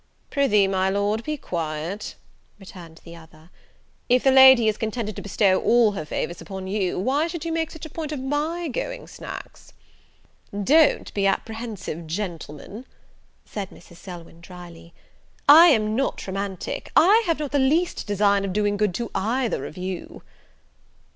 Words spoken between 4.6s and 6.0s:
is contented to bestow all